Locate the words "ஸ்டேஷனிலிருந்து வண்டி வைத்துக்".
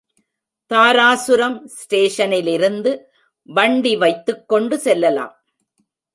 1.75-4.47